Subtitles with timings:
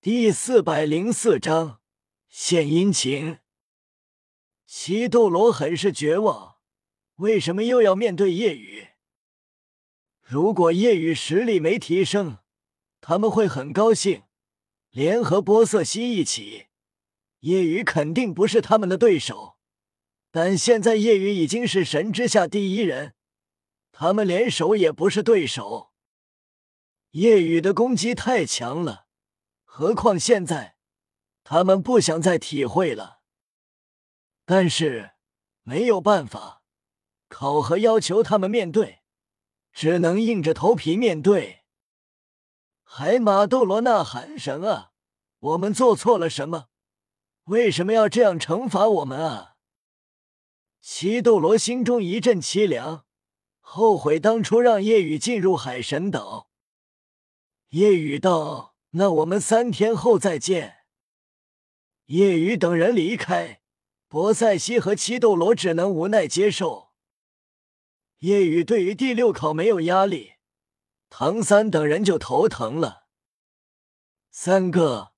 [0.00, 1.80] 第四百零四章
[2.28, 3.38] 献殷勤。
[4.64, 6.58] 西斗罗很是绝望，
[7.16, 8.90] 为什么又要面对夜雨？
[10.22, 12.38] 如果夜雨实力没提升，
[13.00, 14.22] 他们会很高兴，
[14.90, 16.68] 联合波瑟西一起。
[17.40, 19.56] 夜雨肯定不是他们的对手，
[20.30, 23.16] 但现在夜雨已经是神之下第一人，
[23.90, 25.90] 他们联手也不是对手。
[27.10, 29.07] 夜雨的攻击太强了，
[29.78, 30.74] 何况现在
[31.44, 33.20] 他们不想再体会了。
[34.44, 35.12] 但是
[35.62, 36.64] 没有办法，
[37.28, 39.02] 考核要求他们面对，
[39.72, 41.60] 只能硬着头皮面对。
[42.82, 44.90] 海马斗罗呐喊：“神啊，
[45.38, 46.70] 我们做错了什么？”
[47.46, 49.54] 为什么要这样惩罚我们啊？
[50.80, 53.06] 七斗罗心中一阵凄凉，
[53.60, 56.50] 后悔当初让夜雨进入海神岛。
[57.68, 60.84] 夜雨道：“那我们三天后再见。”
[62.06, 63.60] 夜雨等人离开，
[64.08, 66.92] 博塞西和七斗罗只能无奈接受。
[68.18, 70.34] 夜雨对于第六考没有压力，
[71.10, 73.06] 唐三等人就头疼了。
[74.30, 75.12] 三哥。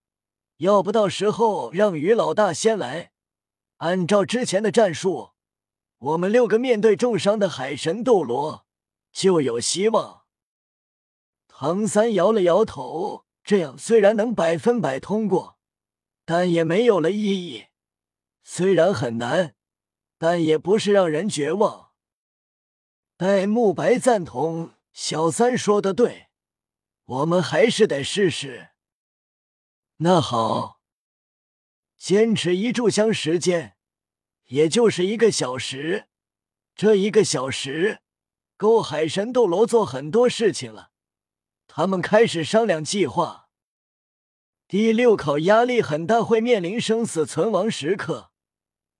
[0.58, 3.12] 要不到时候让于老大先来，
[3.76, 5.30] 按照之前的战术，
[5.96, 8.66] 我们六个面对重伤的海神斗罗
[9.10, 10.24] 就有希望。
[11.48, 15.58] 唐三摇了摇头，这样虽然能百分百通过，
[16.24, 17.66] 但也没有了意义。
[18.42, 19.54] 虽然很难，
[20.18, 21.90] 但也不是让人绝望。
[23.16, 26.28] 戴沐白赞同小三说的对，
[27.04, 28.70] 我们还是得试试。
[29.98, 30.80] 那好，
[31.98, 33.76] 坚持一炷香时间，
[34.46, 36.06] 也就是一个小时。
[36.74, 38.00] 这一个小时
[38.56, 40.92] 够海神斗罗做很多事情了。
[41.72, 43.48] 他们开始商量计划。
[44.66, 48.32] 第六考压力很大，会面临生死存亡时刻，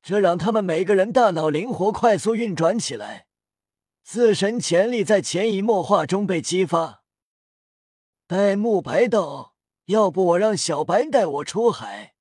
[0.00, 3.26] 这让他们每个人大脑灵活快速运转起来，
[4.04, 7.02] 自身潜力在潜移默化中被激发。
[8.28, 9.50] 戴沐白道。
[9.86, 12.14] 要不我让小白带我出海，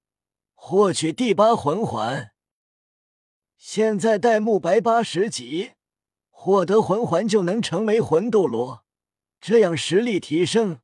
[0.55, 2.31] 获取第八魂环。
[3.57, 5.73] 现在戴沐白八十级，
[6.31, 8.83] 获得魂环就能成为魂斗罗，
[9.41, 10.81] 这样实力提升，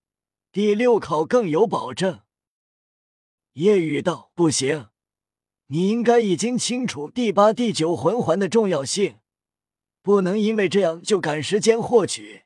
[0.51, 2.21] 第六考更有保证。
[3.53, 4.89] 夜雨道：“不行，
[5.67, 9.19] 你应该已经清楚第八、第九魂环的重要性，
[10.01, 12.43] 不能因为这样就赶时间获取，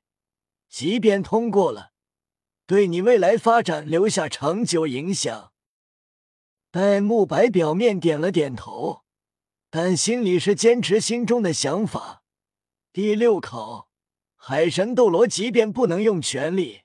[0.67, 1.91] 即便通过了。”
[2.69, 5.51] 对你未来发展留下长久影响。
[6.69, 9.01] 戴沐白表面点了点头，
[9.71, 12.21] 但心里是坚持心中的想法。
[12.93, 13.88] 第六考，
[14.41, 16.83] 海神斗罗即便不能用全力，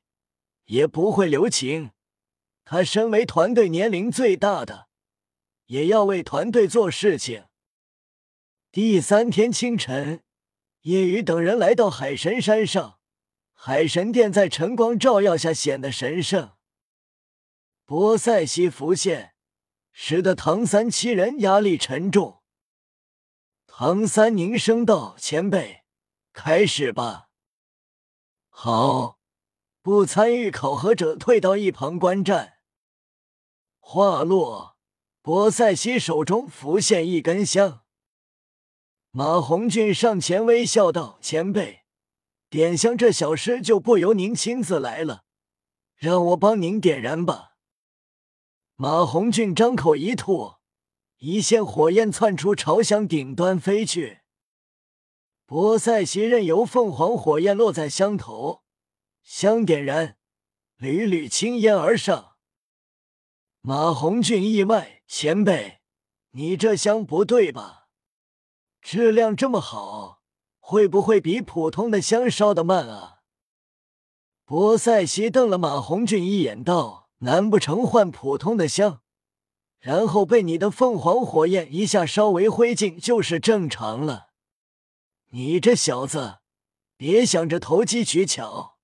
[0.65, 1.93] 也不会留情。
[2.65, 4.89] 他身为团队年龄最大的，
[5.67, 7.45] 也要为团队做事情。
[8.73, 10.25] 第三天清晨，
[10.81, 12.99] 叶雨等人来到海神山上。
[13.53, 16.55] 海神殿在晨光照耀下显得神圣。
[17.85, 19.35] 波塞西浮现，
[19.93, 22.43] 使得唐三七人压力沉重。
[23.67, 25.85] 唐三凝声道：“前辈，
[26.33, 27.24] 开始吧。”
[28.57, 29.19] 好，
[29.83, 32.55] 不参与考核者退到一旁观战。
[33.81, 34.79] 话落，
[35.21, 37.83] 博塞西手中浮现一根香。
[39.11, 41.81] 马红俊上前微笑道：“前辈。”
[42.49, 45.25] 点香这小事就不由您亲自来了，
[45.97, 47.57] 让我帮您点燃吧。
[48.77, 50.55] 马红俊张口一吐，
[51.19, 54.21] 一线火焰窜出，朝向顶端飞去。
[55.47, 58.63] 波塞西任由凤凰火焰落在香头，
[59.23, 60.17] 香点燃，
[60.77, 62.37] 缕缕青烟而上。
[63.61, 65.81] 马红俊意外：“前辈，
[66.31, 67.89] 你这香不对吧？
[68.81, 70.23] 质量这么好。”
[70.67, 73.19] 会不会比普通的香烧的慢啊？
[74.47, 79.03] 波塞西瞪了马红俊一眼，道：“难不成换普通的香，
[79.79, 84.29] 然后被你的凤凰火焰一下烧为灰烬就是正常了？
[85.37, 86.39] 你这小子，
[86.97, 88.79] 别想着投机取巧。”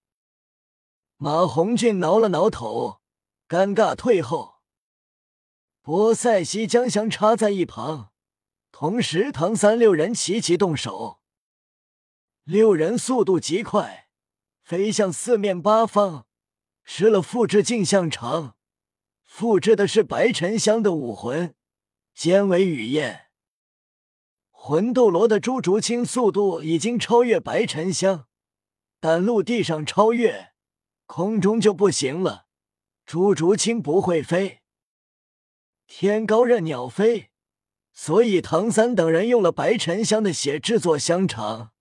[1.17, 3.01] 马红俊挠了挠头，
[3.47, 4.57] 尴尬退后。
[5.81, 8.11] 波塞西将香插在一旁，
[8.73, 11.21] 同时唐三六人齐齐动手。
[12.43, 14.09] 六人速度极快，
[14.65, 16.27] 飞向四面八方，
[16.83, 18.57] 施了复制镜像场，
[19.23, 21.55] 复制的是白沉香的武魂，
[22.13, 23.30] 尖尾雨燕。
[24.63, 28.27] 魂斗罗的朱竹清速度已经超越白沉香，
[29.01, 30.53] 但陆地上超越，
[31.07, 32.47] 空中就不行了。
[33.07, 34.61] 朱竹清不会飞，
[35.87, 37.31] 天高任鸟飞，
[37.95, 41.73] 所以唐三等人用了白沉香的血制作香肠。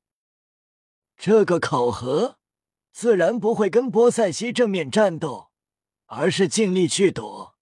[1.17, 2.37] 这个考核
[2.93, 5.51] 自然不会跟波塞西正面战斗，
[6.05, 7.57] 而是尽力去躲。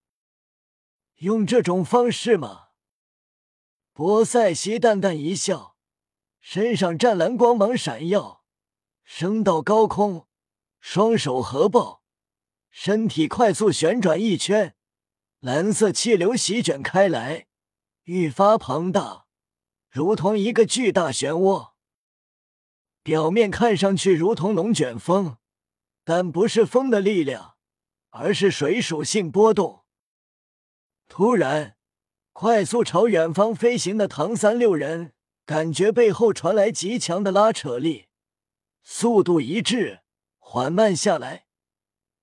[1.15, 2.66] 用这种方式吗？
[3.97, 5.75] 波塞西淡淡一笑，
[6.39, 8.43] 身上湛蓝光芒闪耀，
[9.03, 10.27] 升到高空，
[10.79, 12.03] 双手合抱。
[12.69, 14.75] 身体快速旋转一圈，
[15.39, 17.47] 蓝色气流席卷开来，
[18.03, 19.25] 愈发庞大，
[19.89, 21.71] 如同一个巨大漩涡。
[23.01, 25.37] 表面看上去如同龙卷风，
[26.03, 27.55] 但不是风的力量，
[28.11, 29.85] 而是水属性波动。
[31.07, 31.76] 突然，
[32.39, 35.11] 快速朝远方飞行的唐三六人
[35.43, 38.09] 感觉背后传来极强的拉扯力，
[38.83, 40.01] 速度一致，
[40.37, 41.47] 缓慢下来。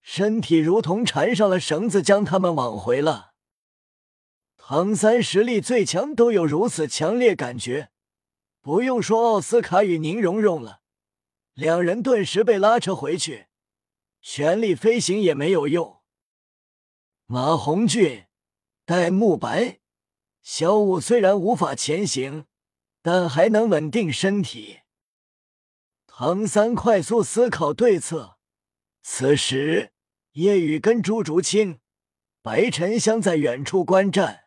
[0.02, 3.32] 身体如同缠上了绳子，将他们往回了。
[4.56, 7.90] 唐三实力最强都有如此强烈感觉，
[8.60, 10.82] 不用说奥斯卡与宁荣荣了，
[11.54, 13.48] 两人顿时被拉扯回去，
[14.22, 16.02] 全力飞行也没有用。
[17.26, 18.26] 马红俊、
[18.84, 19.80] 戴沐白、
[20.44, 22.44] 小舞虽然无法前行，
[23.00, 24.80] 但还能稳定身体。
[26.06, 28.38] 唐三快速思考对策，
[29.02, 29.90] 此时。
[30.32, 31.78] 夜雨跟朱竹清、
[32.42, 34.46] 白沉香在远处观战。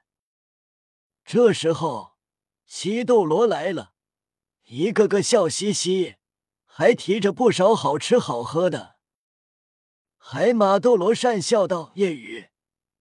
[1.23, 2.17] 这时候，
[2.65, 3.93] 西斗罗来了，
[4.65, 6.15] 一个个笑嘻嘻，
[6.65, 8.97] 还提着不少好吃好喝的。
[10.17, 12.49] 海马斗罗讪笑道：“夜雨，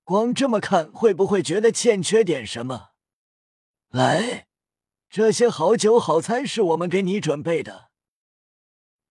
[0.06, 2.91] 光这么看，会不会觉得欠缺点什么？
[3.88, 4.47] 来，
[5.11, 7.91] 这些好酒好餐是我们给你准备的。”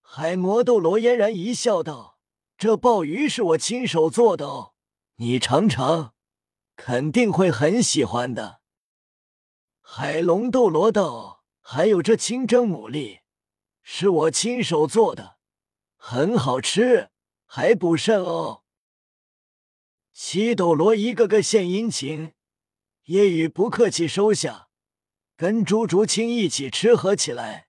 [0.02, 2.18] 海魔斗罗嫣然一笑道。
[2.58, 4.76] 这鲍鱼是我亲手做的哦，
[5.16, 6.14] 你尝尝，
[6.78, 8.62] 肯定会很喜欢的。
[9.82, 13.20] 海龙斗罗道，还有这清蒸牡蛎，
[13.84, 15.36] 是我亲手做的，
[15.98, 17.10] 很好吃，
[17.46, 18.64] 还补肾哦。
[20.18, 22.32] 七斗罗一个个献殷勤，
[23.04, 24.70] 夜雨不客气收下，
[25.36, 27.68] 跟朱竹清一起吃喝起来。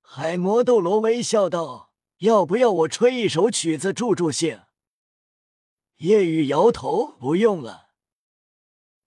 [0.00, 1.92] 海魔斗罗微笑道。
[2.18, 4.60] 要不要我吹一首曲子助助兴？
[5.98, 7.90] 夜雨摇头，不用了。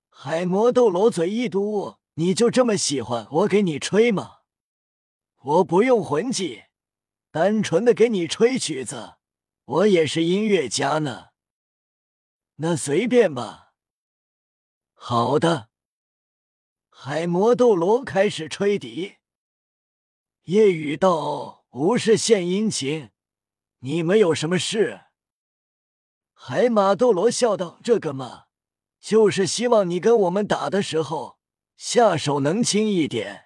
[0.10, 4.38] 海魔斗罗嘴一嘟，你就这么喜欢我给你吹吗？
[5.42, 6.64] 我不用魂技，
[7.30, 9.16] 单纯的给你吹曲子，
[9.66, 11.33] 我也是音乐家呢。
[12.56, 13.74] 那随便吧。
[14.94, 15.70] 好的。
[16.90, 19.18] 海魔斗罗开始吹笛。
[20.44, 21.62] 夜雨道。
[21.74, 23.10] 无事献殷勤，
[23.80, 25.06] 你们有什么事？
[26.36, 28.44] 海马斗罗笑道：“这个嘛，
[29.00, 31.40] 就是希望你跟我们打的时候
[31.76, 33.46] 下手能轻一点。”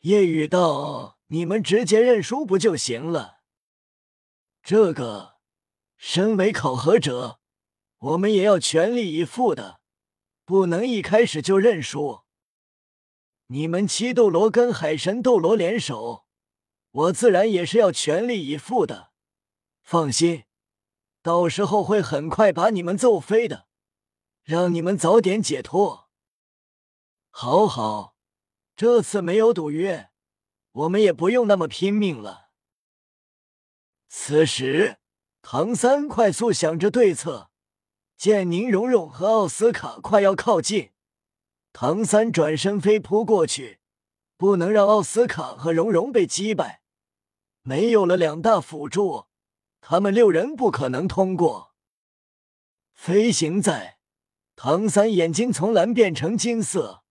[0.00, 3.38] 夜雨道：“你们直接认输不就行了？
[4.62, 5.38] 这个，
[5.96, 7.39] 身为考核者，
[8.00, 9.80] 我们也要全力以赴的，
[10.44, 12.24] 不能一开始就认输。
[13.46, 16.26] 你们七斗罗跟海神斗罗联手。”
[16.92, 19.12] 我自然也是要全力以赴的，
[19.84, 20.42] 放心，
[21.22, 23.68] 到时候会很快把你们揍飞的，
[24.42, 26.10] 让你们早点解脱。
[27.30, 28.16] 好好，
[28.74, 30.10] 这次没有赌约，
[30.72, 32.50] 我们也不用那么拼命了。
[34.08, 34.98] 此时，
[35.42, 37.49] 唐三快速想着对策，
[38.20, 40.90] 见宁荣荣和奥斯卡快要靠近，
[41.72, 43.78] 唐三转身飞扑过去，
[44.36, 46.82] 不能让奥斯卡和荣荣被击败。
[47.62, 49.24] 没有了两大辅助，
[49.80, 51.72] 他们六人不可能通过。
[52.92, 53.96] 飞行在
[54.54, 57.02] 唐三眼睛从蓝变成金色，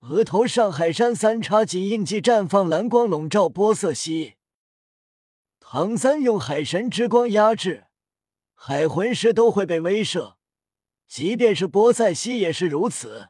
[0.00, 4.34] 额头上海山三叉戟印记绽放蓝光，笼罩波色西。
[5.58, 7.86] 唐三用海神之光压制
[8.52, 10.34] 海魂师都会被威慑，
[11.14, 13.28] 即便是波塞西也是如此。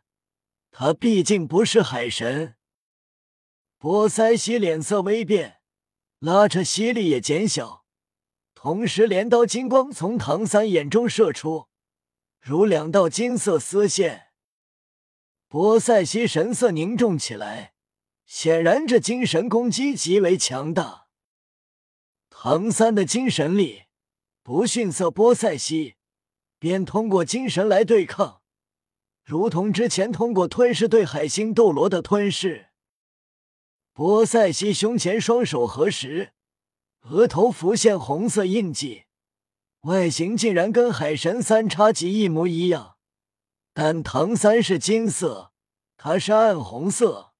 [0.70, 2.54] 他毕竟不是海神。
[3.76, 5.56] 波塞西脸色微变。
[6.20, 7.84] 拉扯吸力也减小，
[8.54, 11.66] 同时镰刀金光从唐三眼中射出，
[12.40, 14.28] 如两道金色丝线。
[15.48, 17.74] 波塞西神色凝重起来，
[18.24, 21.08] 显然这精神攻击极为强大。
[22.30, 23.86] 唐三的精神力
[24.44, 25.96] 不逊色波塞西，
[26.62, 28.40] 便通过精神来对抗，
[29.24, 32.68] 如同之前通过吞噬对海星斗罗的吞噬。
[33.92, 36.30] 波塞西胸前双手合十，
[37.00, 39.06] 额头浮现红色印记，
[39.80, 42.94] 外形竟然跟海神三叉戟一模一样，
[43.74, 45.50] 但唐三是金色，
[45.96, 47.31] 他是暗红色。